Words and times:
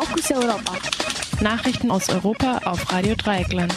Fokus 0.00 0.30
Europa. 0.30 0.72
Nachrichten 1.42 1.90
aus 1.90 2.08
Europa 2.08 2.62
auf 2.64 2.90
Radio 2.90 3.14
Dreieckland. 3.14 3.74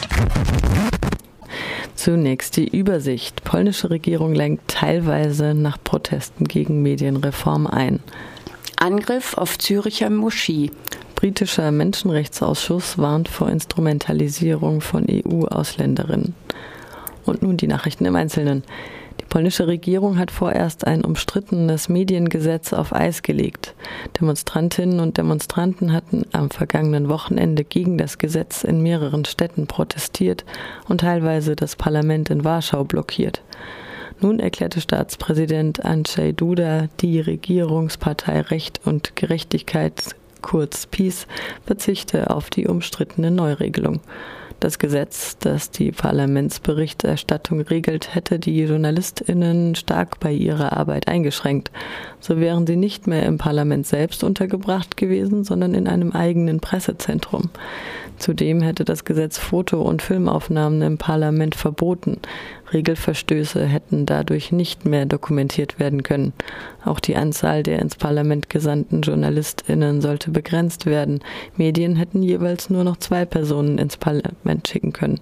Zunächst 1.96 2.56
die 2.56 2.66
Übersicht. 2.66 3.44
Polnische 3.44 3.90
Regierung 3.90 4.34
lenkt 4.34 4.68
teilweise 4.68 5.52
nach 5.52 5.76
Protesten 5.84 6.46
gegen 6.46 6.80
Medienreform 6.80 7.66
ein. 7.66 8.00
Angriff 8.78 9.36
auf 9.36 9.58
Züricher 9.58 10.08
Moschee. 10.08 10.70
Britischer 11.14 11.70
Menschenrechtsausschuss 11.70 12.96
warnt 12.96 13.28
vor 13.28 13.50
Instrumentalisierung 13.50 14.80
von 14.80 15.04
EU-Ausländerinnen. 15.06 16.34
Und 17.26 17.42
nun 17.42 17.58
die 17.58 17.68
Nachrichten 17.68 18.06
im 18.06 18.16
Einzelnen. 18.16 18.62
Die 19.24 19.38
polnische 19.38 19.66
Regierung 19.66 20.18
hat 20.18 20.30
vorerst 20.30 20.86
ein 20.86 21.02
umstrittenes 21.02 21.88
Mediengesetz 21.88 22.74
auf 22.74 22.92
Eis 22.92 23.22
gelegt. 23.22 23.74
Demonstrantinnen 24.20 25.00
und 25.00 25.16
Demonstranten 25.16 25.92
hatten 25.92 26.26
am 26.32 26.50
vergangenen 26.50 27.08
Wochenende 27.08 27.64
gegen 27.64 27.96
das 27.96 28.18
Gesetz 28.18 28.64
in 28.64 28.82
mehreren 28.82 29.24
Städten 29.24 29.66
protestiert 29.66 30.44
und 30.88 31.00
teilweise 31.00 31.56
das 31.56 31.74
Parlament 31.74 32.28
in 32.28 32.44
Warschau 32.44 32.84
blockiert. 32.84 33.42
Nun 34.20 34.40
erklärte 34.40 34.82
Staatspräsident 34.82 35.84
Andrzej 35.84 36.34
Duda, 36.34 36.88
die 37.00 37.18
Regierungspartei 37.18 38.42
Recht 38.42 38.82
und 38.84 39.16
Gerechtigkeit, 39.16 40.14
kurz 40.44 40.86
PiS, 40.86 41.26
verzichte 41.64 42.30
auf 42.30 42.50
die 42.50 42.68
umstrittene 42.68 43.30
Neuregelung. 43.30 44.00
Das 44.60 44.78
Gesetz, 44.78 45.36
das 45.38 45.70
die 45.70 45.90
Parlamentsberichterstattung 45.90 47.60
regelt, 47.60 48.14
hätte 48.14 48.38
die 48.38 48.62
Journalistinnen 48.62 49.74
stark 49.74 50.20
bei 50.20 50.32
ihrer 50.32 50.74
Arbeit 50.74 51.08
eingeschränkt. 51.08 51.70
So 52.20 52.38
wären 52.38 52.66
sie 52.66 52.76
nicht 52.76 53.06
mehr 53.06 53.24
im 53.24 53.36
Parlament 53.36 53.86
selbst 53.86 54.22
untergebracht 54.22 54.96
gewesen, 54.96 55.44
sondern 55.44 55.74
in 55.74 55.88
einem 55.88 56.12
eigenen 56.12 56.60
Pressezentrum. 56.60 57.50
Zudem 58.18 58.62
hätte 58.62 58.84
das 58.84 59.04
Gesetz 59.04 59.38
Foto- 59.38 59.82
und 59.82 60.02
Filmaufnahmen 60.02 60.80
im 60.82 60.98
Parlament 60.98 61.56
verboten. 61.56 62.18
Regelverstöße 62.74 63.64
hätten 63.64 64.04
dadurch 64.04 64.52
nicht 64.52 64.84
mehr 64.84 65.06
dokumentiert 65.06 65.78
werden 65.78 66.02
können. 66.02 66.32
Auch 66.84 67.00
die 67.00 67.16
Anzahl 67.16 67.62
der 67.62 67.78
ins 67.78 67.96
Parlament 67.96 68.50
gesandten 68.50 69.02
Journalistinnen 69.02 70.02
sollte 70.02 70.30
begrenzt 70.30 70.84
werden. 70.84 71.20
Medien 71.56 71.96
hätten 71.96 72.22
jeweils 72.22 72.68
nur 72.68 72.84
noch 72.84 72.98
zwei 72.98 73.24
Personen 73.24 73.78
ins 73.78 73.96
Parlament 73.96 74.68
schicken 74.68 74.92
können. 74.92 75.20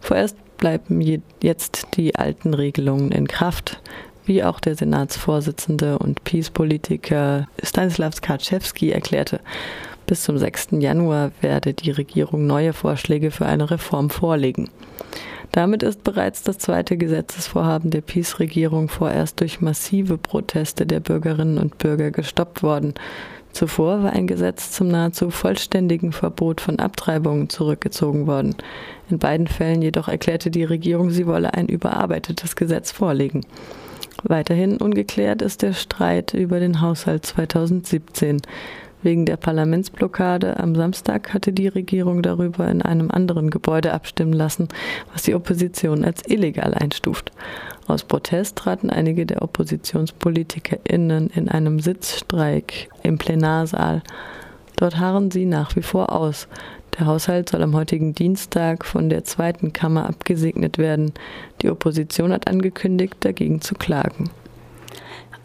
Vorerst 0.00 0.36
bleiben 0.56 1.00
jetzt 1.42 1.88
die 1.96 2.14
alten 2.14 2.54
Regelungen 2.54 3.12
in 3.12 3.28
Kraft 3.28 3.80
wie 4.26 4.42
auch 4.42 4.60
der 4.60 4.74
Senatsvorsitzende 4.74 5.98
und 5.98 6.24
Peace-Politiker 6.24 7.46
Stanislav 7.62 8.20
Karczewski 8.20 8.90
erklärte. 8.90 9.40
Bis 10.06 10.22
zum 10.22 10.38
6. 10.38 10.68
Januar 10.80 11.32
werde 11.40 11.72
die 11.72 11.90
Regierung 11.90 12.46
neue 12.46 12.72
Vorschläge 12.72 13.30
für 13.30 13.46
eine 13.46 13.70
Reform 13.70 14.10
vorlegen. 14.10 14.68
Damit 15.54 15.84
ist 15.84 16.02
bereits 16.02 16.42
das 16.42 16.58
zweite 16.58 16.96
Gesetzesvorhaben 16.96 17.92
der 17.92 18.00
PiS-Regierung 18.00 18.88
vorerst 18.88 19.38
durch 19.38 19.60
massive 19.60 20.18
Proteste 20.18 20.84
der 20.84 20.98
Bürgerinnen 20.98 21.58
und 21.58 21.78
Bürger 21.78 22.10
gestoppt 22.10 22.64
worden. 22.64 22.94
Zuvor 23.52 24.02
war 24.02 24.12
ein 24.12 24.26
Gesetz 24.26 24.72
zum 24.72 24.88
nahezu 24.88 25.30
vollständigen 25.30 26.10
Verbot 26.10 26.60
von 26.60 26.80
Abtreibungen 26.80 27.50
zurückgezogen 27.50 28.26
worden. 28.26 28.56
In 29.08 29.20
beiden 29.20 29.46
Fällen 29.46 29.80
jedoch 29.80 30.08
erklärte 30.08 30.50
die 30.50 30.64
Regierung, 30.64 31.10
sie 31.10 31.28
wolle 31.28 31.54
ein 31.54 31.68
überarbeitetes 31.68 32.56
Gesetz 32.56 32.90
vorlegen. 32.90 33.46
Weiterhin 34.24 34.78
ungeklärt 34.78 35.40
ist 35.40 35.62
der 35.62 35.72
Streit 35.72 36.34
über 36.34 36.58
den 36.58 36.80
Haushalt 36.80 37.26
2017. 37.26 38.42
Wegen 39.04 39.26
der 39.26 39.36
Parlamentsblockade 39.36 40.58
am 40.58 40.74
Samstag 40.74 41.34
hatte 41.34 41.52
die 41.52 41.68
Regierung 41.68 42.22
darüber 42.22 42.66
in 42.70 42.80
einem 42.80 43.10
anderen 43.10 43.50
Gebäude 43.50 43.92
abstimmen 43.92 44.32
lassen, 44.32 44.68
was 45.12 45.24
die 45.24 45.34
Opposition 45.34 46.06
als 46.06 46.22
illegal 46.26 46.72
einstuft. 46.72 47.30
Aus 47.86 48.02
Protest 48.02 48.56
traten 48.56 48.88
einige 48.88 49.26
der 49.26 49.42
OppositionspolitikerInnen 49.42 51.28
in 51.28 51.50
einem 51.50 51.80
Sitzstreik 51.80 52.88
im 53.02 53.18
Plenarsaal. 53.18 54.02
Dort 54.76 54.98
harren 54.98 55.30
sie 55.30 55.44
nach 55.44 55.76
wie 55.76 55.82
vor 55.82 56.10
aus. 56.10 56.48
Der 56.98 57.04
Haushalt 57.04 57.50
soll 57.50 57.62
am 57.62 57.74
heutigen 57.74 58.14
Dienstag 58.14 58.86
von 58.86 59.10
der 59.10 59.24
zweiten 59.24 59.74
Kammer 59.74 60.08
abgesegnet 60.08 60.78
werden. 60.78 61.12
Die 61.60 61.68
Opposition 61.68 62.32
hat 62.32 62.48
angekündigt, 62.48 63.16
dagegen 63.20 63.60
zu 63.60 63.74
klagen. 63.74 64.30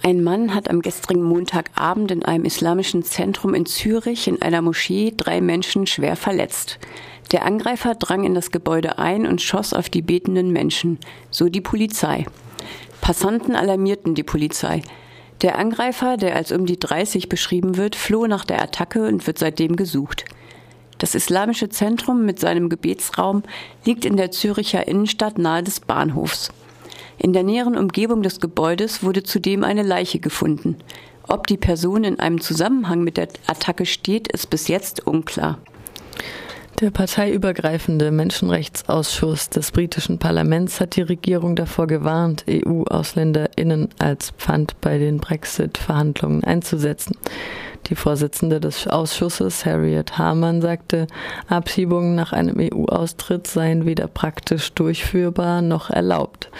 Ein 0.01 0.23
Mann 0.23 0.55
hat 0.55 0.69
am 0.69 0.81
gestrigen 0.81 1.23
Montagabend 1.23 2.11
in 2.11 2.23
einem 2.23 2.45
islamischen 2.45 3.03
Zentrum 3.03 3.53
in 3.53 3.65
Zürich 3.65 4.29
in 4.29 4.41
einer 4.41 4.61
Moschee 4.61 5.13
drei 5.15 5.41
Menschen 5.41 5.87
schwer 5.87 6.15
verletzt. 6.15 6.79
Der 7.33 7.45
Angreifer 7.45 7.95
drang 7.95 8.23
in 8.23 8.33
das 8.33 8.51
Gebäude 8.51 8.97
ein 8.97 9.27
und 9.27 9.41
schoss 9.41 9.73
auf 9.73 9.89
die 9.89 10.01
betenden 10.01 10.51
Menschen, 10.51 10.99
so 11.31 11.49
die 11.49 11.61
Polizei. 11.61 12.25
Passanten 13.01 13.55
alarmierten 13.55 14.15
die 14.15 14.23
Polizei. 14.23 14.83
Der 15.41 15.57
Angreifer, 15.57 16.15
der 16.15 16.35
als 16.35 16.53
um 16.53 16.65
die 16.65 16.79
30 16.79 17.27
beschrieben 17.27 17.75
wird, 17.75 17.95
floh 17.95 18.25
nach 18.25 18.45
der 18.45 18.61
Attacke 18.61 19.05
und 19.05 19.27
wird 19.27 19.37
seitdem 19.37 19.75
gesucht. 19.75 20.25
Das 20.97 21.13
islamische 21.13 21.69
Zentrum 21.69 22.25
mit 22.25 22.39
seinem 22.39 22.69
Gebetsraum 22.69 23.43
liegt 23.85 24.05
in 24.05 24.17
der 24.17 24.31
Züricher 24.31 24.87
Innenstadt 24.87 25.37
nahe 25.37 25.63
des 25.63 25.81
Bahnhofs. 25.81 26.51
In 27.21 27.33
der 27.33 27.43
näheren 27.43 27.77
Umgebung 27.77 28.23
des 28.23 28.39
Gebäudes 28.39 29.03
wurde 29.03 29.23
zudem 29.23 29.65
eine 29.65 29.83
Leiche 29.83 30.19
gefunden. 30.19 30.77
Ob 31.27 31.47
die 31.47 31.57
Person 31.57 32.05
in 32.05 32.19
einem 32.19 32.39
Zusammenhang 32.39 33.03
mit 33.03 33.17
der 33.17 33.27
Attacke 33.45 33.85
steht, 33.85 34.31
ist 34.31 34.49
bis 34.49 34.69
jetzt 34.69 35.05
unklar. 35.05 35.59
Der 36.79 36.91
parteiübergreifende 36.91 38.09
Menschenrechtsausschuss 38.09 39.49
des 39.49 39.71
britischen 39.71 40.17
Parlaments 40.17 40.79
hat 40.79 40.95
die 40.95 41.01
Regierung 41.01 41.57
davor 41.57 41.87
gewarnt, 41.87 42.45
EU-AusländerInnen 42.49 43.89
als 43.99 44.31
Pfand 44.31 44.79
bei 44.79 44.97
den 44.97 45.17
Brexit-Verhandlungen 45.17 46.45
einzusetzen. 46.45 47.17
Die 47.89 47.95
Vorsitzende 47.95 48.59
des 48.59 48.87
Ausschusses, 48.87 49.65
Harriet 49.65 50.19
Harman, 50.19 50.61
sagte, 50.61 51.07
Abschiebungen 51.47 52.13
nach 52.13 52.33
einem 52.33 52.57
EU-Austritt 52.59 53.47
seien 53.47 53.85
weder 53.85 54.05
praktisch 54.07 54.73
durchführbar 54.73 55.63
noch 55.63 55.89
erlaubt. 55.89 56.51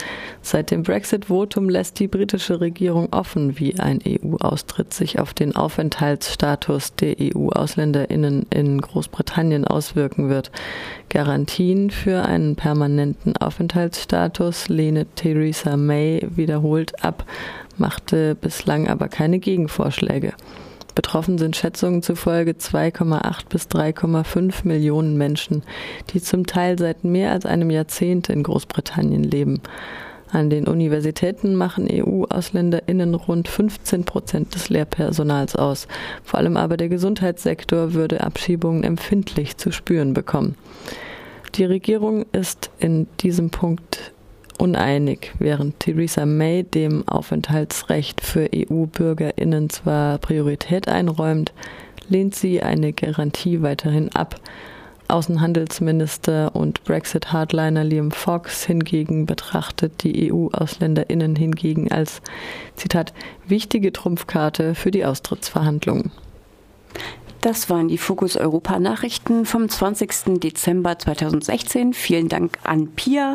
Seit 0.41 0.71
dem 0.71 0.81
Brexit-Votum 0.81 1.69
lässt 1.69 1.99
die 1.99 2.07
britische 2.07 2.61
Regierung 2.61 3.09
offen, 3.11 3.59
wie 3.59 3.79
ein 3.79 3.99
EU-Austritt 4.07 4.91
sich 4.91 5.19
auf 5.19 5.35
den 5.35 5.55
Aufenthaltsstatus 5.55 6.95
der 6.95 7.17
EU-AusländerInnen 7.19 8.47
in 8.49 8.81
Großbritannien 8.81 9.65
auswirken 9.65 10.29
wird. 10.29 10.49
Garantien 11.09 11.91
für 11.91 12.23
einen 12.23 12.55
permanenten 12.55 13.37
Aufenthaltsstatus 13.37 14.67
lehne 14.69 15.05
Theresa 15.13 15.77
May 15.77 16.27
wiederholt 16.31 17.03
ab, 17.03 17.25
machte 17.77 18.33
bislang 18.33 18.87
aber 18.87 19.09
keine 19.09 19.37
Gegenvorschläge. 19.37 20.33
Betroffen 20.99 21.37
sind 21.37 21.55
Schätzungen 21.55 22.03
zufolge 22.03 22.51
2,8 22.51 23.47
bis 23.47 23.67
3,5 23.67 24.67
Millionen 24.67 25.17
Menschen, 25.17 25.63
die 26.09 26.21
zum 26.21 26.45
Teil 26.45 26.77
seit 26.77 27.05
mehr 27.05 27.31
als 27.31 27.45
einem 27.45 27.69
Jahrzehnt 27.69 28.27
in 28.27 28.43
Großbritannien 28.43 29.23
leben. 29.23 29.61
An 30.29 30.49
den 30.49 30.67
Universitäten 30.67 31.55
machen 31.55 31.87
EU-AusländerInnen 31.89 33.15
rund 33.15 33.47
15 33.47 34.03
Prozent 34.03 34.55
des 34.55 34.67
Lehrpersonals 34.67 35.55
aus. 35.55 35.87
Vor 36.25 36.37
allem 36.37 36.57
aber 36.57 36.75
der 36.75 36.89
Gesundheitssektor 36.89 37.93
würde 37.93 38.19
Abschiebungen 38.19 38.83
empfindlich 38.83 39.55
zu 39.55 39.71
spüren 39.71 40.13
bekommen. 40.13 40.55
Die 41.55 41.63
Regierung 41.63 42.25
ist 42.33 42.71
in 42.77 43.07
diesem 43.21 43.51
Punkt 43.51 44.11
uneinig, 44.59 45.33
während 45.39 45.79
Theresa 45.79 46.25
May 46.25 46.63
dem 46.63 47.07
Aufenthaltsrecht 47.07 48.21
für 48.21 48.49
EU-BürgerInnen 48.53 49.69
zwar 49.69 50.17
Priorität 50.17 50.87
einräumt, 50.87 51.53
lehnt 52.09 52.35
sie 52.35 52.61
eine 52.61 52.93
Garantie 52.93 53.61
weiterhin 53.61 54.09
ab. 54.15 54.35
Außenhandelsminister 55.07 56.55
und 56.55 56.83
Brexit-Hardliner 56.83 57.83
Liam 57.83 58.11
Fox 58.11 58.63
hingegen 58.65 59.25
betrachtet 59.25 60.03
die 60.03 60.31
EU-AusländerInnen 60.31 61.35
hingegen 61.35 61.91
als, 61.91 62.21
Zitat, 62.75 63.13
wichtige 63.47 63.91
Trumpfkarte 63.91 64.75
für 64.75 64.91
die 64.91 65.05
Austrittsverhandlungen. 65.05 66.11
Das 67.41 67.69
waren 67.69 67.87
die 67.87 67.97
Fokus 67.97 68.35
Europa 68.35 68.79
Nachrichten 68.79 69.45
vom 69.45 69.69
20. 69.69 70.39
Dezember 70.41 70.99
2016. 70.99 71.93
Vielen 71.93 72.27
Dank 72.27 72.57
an 72.63 72.89
Pia. 72.89 73.27